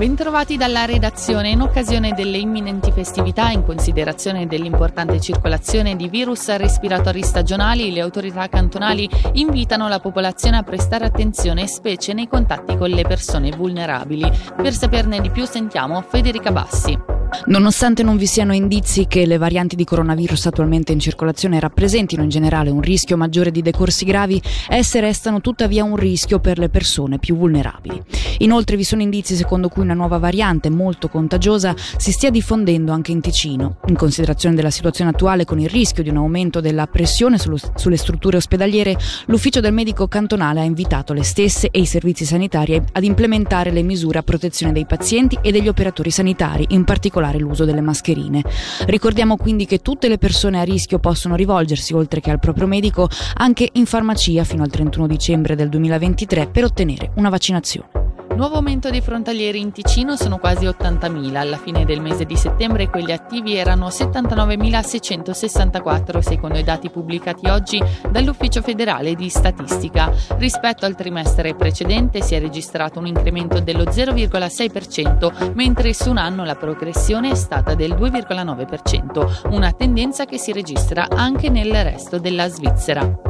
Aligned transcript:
Bentrovati 0.00 0.56
dalla 0.56 0.86
redazione. 0.86 1.50
In 1.50 1.60
occasione 1.60 2.14
delle 2.14 2.38
imminenti 2.38 2.90
festività, 2.90 3.50
in 3.50 3.62
considerazione 3.62 4.46
dell'importante 4.46 5.20
circolazione 5.20 5.94
di 5.94 6.08
virus 6.08 6.56
respiratori 6.56 7.22
stagionali, 7.22 7.92
le 7.92 8.00
autorità 8.00 8.48
cantonali 8.48 9.06
invitano 9.34 9.88
la 9.88 10.00
popolazione 10.00 10.56
a 10.56 10.62
prestare 10.62 11.04
attenzione, 11.04 11.66
specie 11.66 12.14
nei 12.14 12.28
contatti 12.28 12.78
con 12.78 12.88
le 12.88 13.02
persone 13.02 13.50
vulnerabili. 13.50 14.26
Per 14.56 14.72
saperne 14.72 15.20
di 15.20 15.28
più 15.28 15.44
sentiamo 15.44 16.00
Federica 16.00 16.50
Bassi. 16.50 17.09
Nonostante 17.46 18.02
non 18.02 18.16
vi 18.16 18.26
siano 18.26 18.52
indizi 18.52 19.06
che 19.06 19.24
le 19.24 19.38
varianti 19.38 19.76
di 19.76 19.84
coronavirus 19.84 20.46
attualmente 20.46 20.92
in 20.92 20.98
circolazione 20.98 21.60
rappresentino 21.60 22.22
in 22.22 22.28
generale 22.28 22.70
un 22.70 22.80
rischio 22.80 23.16
maggiore 23.16 23.50
di 23.50 23.62
decorsi 23.62 24.04
gravi, 24.04 24.40
esse 24.68 25.00
restano 25.00 25.40
tuttavia 25.40 25.84
un 25.84 25.96
rischio 25.96 26.40
per 26.40 26.58
le 26.58 26.68
persone 26.68 27.18
più 27.18 27.36
vulnerabili. 27.36 28.02
Inoltre 28.38 28.76
vi 28.76 28.84
sono 28.84 29.02
indizi 29.02 29.36
secondo 29.36 29.68
cui 29.68 29.82
una 29.82 29.94
nuova 29.94 30.18
variante 30.18 30.70
molto 30.70 31.08
contagiosa 31.08 31.74
si 31.76 32.10
stia 32.10 32.30
diffondendo 32.30 32.92
anche 32.92 33.12
in 33.12 33.20
Ticino. 33.20 33.76
In 33.86 33.96
considerazione 33.96 34.54
della 34.54 34.70
situazione 34.70 35.10
attuale 35.10 35.44
con 35.44 35.60
il 35.60 35.68
rischio 35.68 36.02
di 36.02 36.08
un 36.08 36.16
aumento 36.16 36.60
della 36.60 36.86
pressione 36.86 37.38
sullo, 37.38 37.58
sulle 37.74 37.96
strutture 37.96 38.38
ospedaliere, 38.38 38.96
l'ufficio 39.26 39.60
del 39.60 39.72
medico 39.72 40.08
cantonale 40.08 40.60
ha 40.60 40.64
invitato 40.64 41.12
le 41.12 41.22
stesse 41.22 41.68
e 41.70 41.80
i 41.80 41.86
servizi 41.86 42.24
sanitari 42.24 42.80
ad 42.92 43.04
implementare 43.04 43.70
le 43.70 43.82
misure 43.82 44.18
a 44.18 44.22
protezione 44.22 44.72
dei 44.72 44.86
pazienti 44.86 45.38
e 45.40 45.52
degli 45.52 45.68
operatori 45.68 46.10
sanitari, 46.10 46.66
in 46.70 46.84
particolare 46.84 47.19
particolare 47.20 47.38
l'uso 47.38 47.64
delle 47.64 47.80
mascherine. 47.80 48.42
Ricordiamo 48.86 49.36
quindi 49.36 49.66
che 49.66 49.78
tutte 49.78 50.08
le 50.08 50.18
persone 50.18 50.58
a 50.58 50.62
rischio 50.62 50.98
possono 50.98 51.36
rivolgersi, 51.36 51.92
oltre 51.92 52.20
che 52.20 52.30
al 52.30 52.40
proprio 52.40 52.66
medico, 52.66 53.08
anche 53.34 53.68
in 53.72 53.86
farmacia 53.86 54.44
fino 54.44 54.62
al 54.62 54.70
31 54.70 55.06
dicembre 55.06 55.54
del 55.54 55.68
2023 55.68 56.48
per 56.48 56.64
ottenere 56.64 57.12
una 57.16 57.28
vaccinazione. 57.28 58.09
Nuovo 58.40 58.56
aumento 58.56 58.88
dei 58.88 59.02
frontalieri 59.02 59.60
in 59.60 59.70
Ticino 59.70 60.16
sono 60.16 60.38
quasi 60.38 60.64
80.000. 60.64 61.36
Alla 61.36 61.58
fine 61.58 61.84
del 61.84 62.00
mese 62.00 62.24
di 62.24 62.36
settembre 62.36 62.88
quelli 62.88 63.12
attivi 63.12 63.54
erano 63.54 63.88
79.664 63.88 66.20
secondo 66.20 66.56
i 66.56 66.62
dati 66.62 66.88
pubblicati 66.88 67.48
oggi 67.48 67.82
dall'Ufficio 68.10 68.62
federale 68.62 69.14
di 69.14 69.28
statistica. 69.28 70.10
Rispetto 70.38 70.86
al 70.86 70.94
trimestre 70.94 71.54
precedente 71.54 72.22
si 72.22 72.34
è 72.34 72.40
registrato 72.40 72.98
un 72.98 73.08
incremento 73.08 73.60
dello 73.60 73.84
0,6%, 73.84 75.52
mentre 75.52 75.92
su 75.92 76.08
un 76.08 76.16
anno 76.16 76.42
la 76.42 76.56
progressione 76.56 77.32
è 77.32 77.34
stata 77.34 77.74
del 77.74 77.92
2,9%, 77.92 79.50
una 79.50 79.70
tendenza 79.72 80.24
che 80.24 80.38
si 80.38 80.52
registra 80.52 81.08
anche 81.10 81.50
nel 81.50 81.74
resto 81.84 82.18
della 82.18 82.48
Svizzera. 82.48 83.29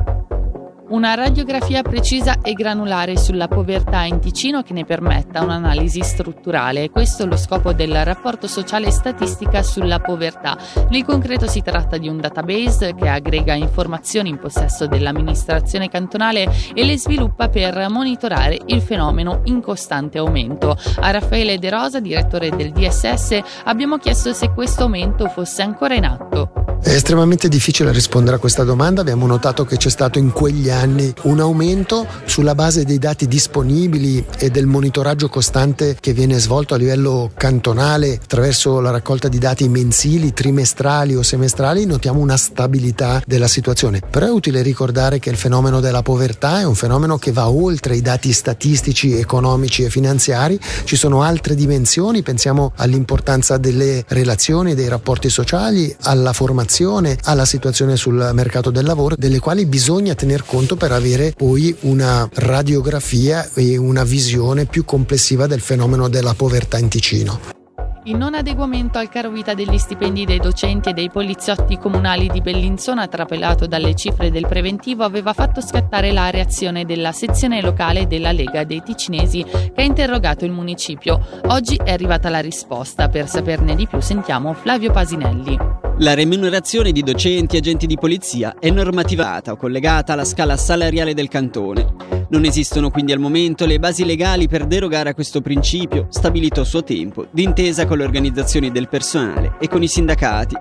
Una 0.90 1.14
radiografia 1.14 1.82
precisa 1.82 2.40
e 2.42 2.52
granulare 2.52 3.16
sulla 3.16 3.46
povertà 3.46 4.02
in 4.02 4.18
Ticino 4.18 4.62
che 4.62 4.72
ne 4.72 4.84
permetta 4.84 5.40
un'analisi 5.40 6.02
strutturale. 6.02 6.90
Questo 6.90 7.22
è 7.22 7.26
lo 7.26 7.36
scopo 7.36 7.72
del 7.72 8.04
rapporto 8.04 8.48
sociale 8.48 8.90
statistica 8.90 9.62
sulla 9.62 10.00
povertà. 10.00 10.58
Nel 10.88 11.04
concreto 11.04 11.46
si 11.46 11.62
tratta 11.62 11.96
di 11.96 12.08
un 12.08 12.16
database 12.16 12.96
che 12.96 13.08
aggrega 13.08 13.54
informazioni 13.54 14.30
in 14.30 14.40
possesso 14.40 14.88
dell'amministrazione 14.88 15.88
cantonale 15.88 16.50
e 16.74 16.84
le 16.84 16.98
sviluppa 16.98 17.48
per 17.48 17.88
monitorare 17.88 18.58
il 18.66 18.82
fenomeno 18.82 19.42
in 19.44 19.60
costante 19.60 20.18
aumento. 20.18 20.76
A 20.96 21.10
Raffaele 21.12 21.60
De 21.60 21.70
Rosa, 21.70 22.00
direttore 22.00 22.50
del 22.50 22.72
DSS, 22.72 23.38
abbiamo 23.62 23.98
chiesto 23.98 24.32
se 24.32 24.50
questo 24.50 24.82
aumento 24.82 25.28
fosse 25.28 25.62
ancora 25.62 25.94
in 25.94 26.04
atto. 26.04 26.69
È 26.82 26.94
estremamente 26.94 27.48
difficile 27.48 27.92
rispondere 27.92 28.36
a 28.36 28.38
questa 28.38 28.64
domanda, 28.64 29.02
abbiamo 29.02 29.26
notato 29.26 29.66
che 29.66 29.76
c'è 29.76 29.90
stato 29.90 30.18
in 30.18 30.32
quegli 30.32 30.70
anni 30.70 31.12
un 31.24 31.38
aumento 31.38 32.06
sulla 32.24 32.54
base 32.54 32.84
dei 32.84 32.98
dati 32.98 33.28
disponibili 33.28 34.24
e 34.38 34.48
del 34.48 34.64
monitoraggio 34.64 35.28
costante 35.28 35.98
che 36.00 36.14
viene 36.14 36.38
svolto 36.38 36.72
a 36.72 36.78
livello 36.78 37.32
cantonale 37.36 38.14
attraverso 38.14 38.80
la 38.80 38.90
raccolta 38.90 39.28
di 39.28 39.38
dati 39.38 39.68
mensili, 39.68 40.32
trimestrali 40.32 41.14
o 41.14 41.22
semestrali, 41.22 41.84
notiamo 41.84 42.18
una 42.18 42.38
stabilità 42.38 43.22
della 43.26 43.46
situazione. 43.46 44.00
Però 44.08 44.26
è 44.26 44.30
utile 44.30 44.62
ricordare 44.62 45.18
che 45.18 45.28
il 45.28 45.36
fenomeno 45.36 45.80
della 45.80 46.02
povertà 46.02 46.60
è 46.60 46.64
un 46.64 46.74
fenomeno 46.74 47.18
che 47.18 47.30
va 47.30 47.50
oltre 47.50 47.94
i 47.94 48.00
dati 48.00 48.32
statistici, 48.32 49.12
economici 49.12 49.84
e 49.84 49.90
finanziari, 49.90 50.58
ci 50.84 50.96
sono 50.96 51.22
altre 51.22 51.54
dimensioni, 51.54 52.22
pensiamo 52.22 52.72
all'importanza 52.76 53.58
delle 53.58 54.02
relazioni, 54.08 54.74
dei 54.74 54.88
rapporti 54.88 55.28
sociali, 55.28 55.94
alla 56.04 56.32
formazione 56.32 56.68
formazione, 56.70 57.18
alla 57.24 57.44
situazione 57.44 57.96
sul 57.96 58.30
mercato 58.32 58.70
del 58.70 58.84
lavoro, 58.84 59.16
delle 59.16 59.40
quali 59.40 59.66
bisogna 59.66 60.14
tener 60.14 60.44
conto 60.44 60.76
per 60.76 60.92
avere 60.92 61.32
poi 61.36 61.74
una 61.80 62.28
radiografia 62.32 63.48
e 63.54 63.76
una 63.76 64.04
visione 64.04 64.66
più 64.66 64.84
complessiva 64.84 65.48
del 65.48 65.60
fenomeno 65.60 66.08
della 66.08 66.34
povertà 66.34 66.78
in 66.78 66.88
Ticino. 66.88 67.58
Il 68.04 68.16
non 68.16 68.34
adeguamento 68.34 68.98
al 68.98 69.10
caro 69.10 69.30
vita 69.30 69.52
degli 69.52 69.76
stipendi 69.76 70.24
dei 70.24 70.38
docenti 70.38 70.88
e 70.88 70.92
dei 70.94 71.10
poliziotti 71.10 71.76
comunali 71.76 72.28
di 72.28 72.40
Bellinzona, 72.40 73.08
trapelato 73.08 73.66
dalle 73.66 73.94
cifre 73.94 74.30
del 74.30 74.46
preventivo, 74.46 75.04
aveva 75.04 75.34
fatto 75.34 75.60
scattare 75.60 76.10
la 76.10 76.30
reazione 76.30 76.86
della 76.86 77.12
sezione 77.12 77.60
locale 77.60 78.06
della 78.06 78.32
Lega 78.32 78.64
dei 78.64 78.82
Ticinesi 78.82 79.44
che 79.44 79.72
ha 79.76 79.82
interrogato 79.82 80.46
il 80.46 80.52
municipio. 80.52 81.20
Oggi 81.48 81.78
è 81.82 81.92
arrivata 81.92 82.30
la 82.30 82.40
risposta. 82.40 83.08
Per 83.08 83.28
saperne 83.28 83.74
di 83.74 83.86
più 83.86 84.00
sentiamo 84.00 84.54
Flavio 84.54 84.92
Pasinelli. 84.92 85.89
La 86.02 86.14
remunerazione 86.14 86.92
di 86.92 87.02
docenti 87.02 87.56
e 87.56 87.58
agenti 87.58 87.86
di 87.86 87.98
polizia 87.98 88.54
è 88.58 88.70
normativata 88.70 89.52
o 89.52 89.56
collegata 89.56 90.14
alla 90.14 90.24
scala 90.24 90.56
salariale 90.56 91.12
del 91.12 91.28
cantone. 91.28 92.26
Non 92.30 92.46
esistono 92.46 92.88
quindi 92.88 93.12
al 93.12 93.18
momento 93.18 93.66
le 93.66 93.78
basi 93.78 94.06
legali 94.06 94.48
per 94.48 94.64
derogare 94.64 95.10
a 95.10 95.14
questo 95.14 95.42
principio, 95.42 96.06
stabilito 96.08 96.62
a 96.62 96.64
suo 96.64 96.82
tempo, 96.82 97.26
d'intesa 97.30 97.84
con 97.84 97.98
le 97.98 98.04
organizzazioni 98.04 98.70
del 98.70 98.88
personale 98.88 99.56
e 99.60 99.68
con 99.68 99.82
i 99.82 99.88
sindacati. 99.88 100.54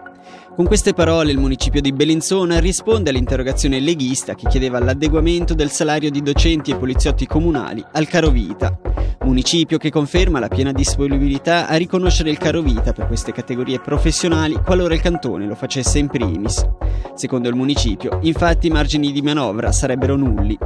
Con 0.60 0.68
queste 0.68 0.94
parole 0.94 1.32
il 1.32 1.38
municipio 1.38 1.80
di 1.80 1.94
Bellinzona 1.94 2.60
risponde 2.60 3.12
all'interrogazione 3.12 3.80
leghista 3.80 4.36
che 4.36 4.50
chiedeva 4.50 4.78
l'adeguamento 4.78 5.54
del 5.54 5.70
salario 5.70 6.12
di 6.12 6.22
docenti 6.22 6.72
e 6.72 6.76
poliziotti 6.76 7.26
comunali 7.26 7.82
al 7.94 8.10
caro 8.10 8.30
vita. 8.30 8.78
Municipio 9.22 9.78
che 9.78 9.90
conferma 9.90 10.38
la 10.38 10.50
piena 10.50 10.74
disponibilità 10.74 11.70
a 11.70 11.78
riconoscere 11.78 12.30
il 12.30 12.38
caro 12.38 12.60
vita 12.60 12.92
per 12.92 13.08
queste 13.08 13.32
categorie 13.32 13.80
professionali 13.80 14.60
qualora 14.62 14.94
il 14.94 15.00
cantone 15.00 15.46
lo 15.46 15.56
facesse 15.56 15.98
in 15.98 16.10
primis. 16.10 16.68
Secondo 17.16 17.48
il 17.48 17.56
municipio, 17.56 18.20
infatti 18.24 18.68
i 18.68 18.72
margini 18.72 19.14
di 19.14 19.22
manovra 19.22 19.72
sarebbero 19.72 20.18
nulli 20.18 20.58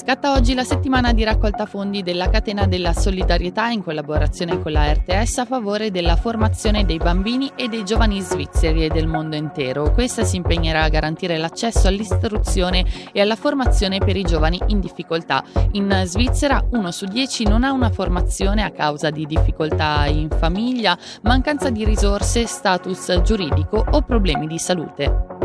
Scatta 0.00 0.32
oggi 0.32 0.54
la 0.54 0.62
settimana 0.62 1.12
di 1.12 1.24
raccolta 1.24 1.66
fondi 1.66 2.04
della 2.04 2.30
Catena 2.30 2.68
della 2.68 2.92
Solidarietà 2.92 3.68
in 3.68 3.82
collaborazione 3.82 4.62
con 4.62 4.70
la 4.70 4.92
RTS 4.92 5.38
a 5.38 5.44
favore 5.44 5.90
della 5.90 6.14
formazione 6.14 6.86
dei 6.86 6.98
bambini 6.98 7.50
e 7.56 7.66
dei 7.66 7.84
giovani 7.84 8.20
svizzeri 8.20 8.84
e 8.84 8.88
del 8.88 9.08
mondo 9.08 9.34
intero. 9.34 9.90
Questa 9.92 10.22
si 10.22 10.36
impegnerà 10.36 10.84
a 10.84 10.88
garantire 10.88 11.36
l'accesso 11.36 11.88
all'istruzione 11.88 12.86
e 13.12 13.20
alla 13.20 13.34
formazione 13.34 13.98
per 13.98 14.16
i 14.16 14.22
giovani 14.22 14.60
in 14.68 14.78
difficoltà. 14.78 15.42
In 15.72 16.02
Svizzera 16.04 16.64
uno 16.70 16.92
su 16.92 17.04
dieci 17.04 17.42
non 17.42 17.64
ha 17.64 17.72
una 17.72 17.90
formazione 17.90 18.62
a 18.62 18.70
causa 18.70 19.10
di 19.10 19.26
difficoltà 19.26 20.06
in 20.06 20.28
famiglia, 20.30 20.96
mancanza 21.22 21.70
di 21.70 21.84
risorse, 21.84 22.46
status 22.46 23.20
giuridico 23.22 23.84
o 23.90 24.00
problemi 24.02 24.46
di 24.46 24.58
salute. 24.58 25.37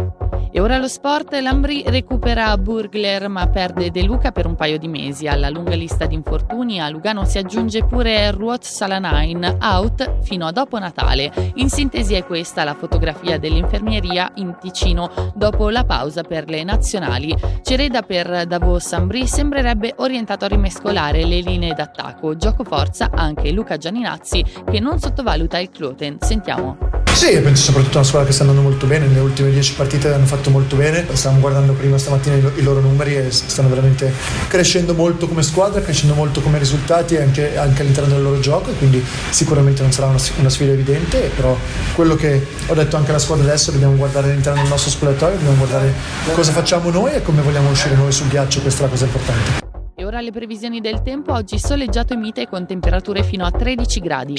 E 0.56 0.60
ora 0.60 0.78
lo 0.78 0.88
sport, 0.88 1.34
l'Ambri 1.42 1.84
recupera 1.88 2.56
Burgler 2.60 3.28
ma 3.28 3.48
perde 3.48 3.90
De 3.90 4.04
Luca 4.04 4.32
per 4.32 4.46
un 4.46 4.54
paio 4.54 4.78
di 4.78 4.88
mesi. 4.88 5.26
Alla 5.26 5.50
lunga 5.50 5.74
lista 5.74 6.06
di 6.06 6.14
infortuni 6.14 6.80
a 6.80 6.90
Lugano 6.90 7.26
si 7.26 7.40
aggiunge 7.40 7.84
pure 7.86 8.30
Ruot 8.30 8.64
Salanain, 8.64 9.58
out 9.60 10.20
fino 10.22 10.46
a 10.46 10.52
dopo 10.52 10.78
Natale. 10.78 11.32
In 11.56 11.72
sintesi 11.72 12.14
è 12.14 12.24
questa 12.24 12.64
la 12.64 12.76
fotografia 12.76 13.40
dell'infermieria 13.40 14.32
in 14.36 14.56
Ticino 14.62 15.34
dopo 15.34 15.72
la 15.72 15.86
pausa 15.86 16.22
per 16.22 16.48
le 16.48 16.64
nazionali. 16.64 17.36
Cereda 17.64 18.04
per 18.04 18.46
Davos 18.46 18.94
Ambri 18.94 19.26
sembrerebbe 19.26 19.96
orientato 19.98 20.46
a 20.46 20.50
rimescolare 20.50 21.26
le 21.26 21.40
linee 21.40 21.74
d'attacco. 21.74 22.36
Gioco 22.36 22.64
forza 22.64 23.10
anche 23.12 23.52
Luca 23.52 23.78
Gianinazzi 23.78 24.46
che 24.70 24.80
non 24.80 25.00
sottovaluta 25.00 25.58
il 25.58 25.72
Cloten. 25.72 26.18
Sentiamo. 26.20 26.94
Sì, 27.14 27.40
penso 27.42 27.66
soprattutto 27.66 27.98
una 27.98 28.06
squadra 28.06 28.28
che 28.28 28.34
sta 28.34 28.44
andando 28.44 28.68
molto 28.68 28.88
bene, 28.88 29.06
nelle 29.06 29.20
ultime 29.20 29.52
10 29.52 29.76
partite 29.76 30.12
hanno 30.12 30.26
fatto 30.44 30.50
molto 30.50 30.76
bene, 30.76 31.06
stavamo 31.10 31.40
guardando 31.40 31.72
prima 31.72 31.98
stamattina 31.98 32.36
i 32.36 32.62
loro 32.62 32.82
numeri 32.82 33.16
e 33.16 33.32
stanno 33.32 33.70
veramente 33.70 34.12
crescendo 34.48 34.94
molto 34.94 35.28
come 35.28 35.42
squadra, 35.42 35.82
crescendo 35.82 36.14
molto 36.14 36.42
come 36.42 36.58
risultati 36.58 37.16
anche, 37.16 37.58
anche 37.58 37.82
all'interno 37.82 38.14
del 38.14 38.24
loro 38.24 38.40
gioco 38.40 38.72
e 38.72 38.74
quindi 38.76 39.04
sicuramente 39.30 39.82
non 39.82 39.94
sarà 39.94 40.08
una, 40.08 40.20
una, 40.40 40.50
sfida 40.50 40.74
evidente, 40.74 41.32
però 41.34 41.58
quello 41.96 42.16
che 42.16 42.46
ho 42.68 42.74
detto 42.74 42.98
anche 42.98 43.12
alla 43.12 43.20
squadra 43.20 43.46
adesso, 43.46 43.72
dobbiamo 43.72 43.96
guardare 43.96 44.32
all'interno 44.32 44.60
del 44.62 44.70
nostro 44.70 44.92
spogliatoio, 44.92 45.36
dobbiamo 45.36 45.58
guardare 45.58 45.94
cosa 46.34 46.52
facciamo 46.52 46.90
noi 46.90 47.14
e 47.14 47.22
come 47.22 47.42
vogliamo 47.42 47.70
uscire 47.70 47.96
noi 47.96 48.12
sul 48.12 48.28
ghiaccio, 48.28 48.60
questa 48.60 48.82
è 48.82 48.84
la 48.84 48.90
cosa 48.90 49.06
importante. 49.06 49.62
E 49.96 50.04
ora 50.04 50.20
le 50.20 50.32
previsioni 50.32 50.82
del 50.82 51.02
tempo, 51.04 51.32
oggi 51.32 51.58
soleggiato 51.58 52.14
e 52.14 52.18
mite 52.18 52.48
con 52.48 52.68
temperature 52.68 53.24
fino 53.24 53.46
a 53.46 53.52
13 53.52 54.00
gradi. 54.02 54.36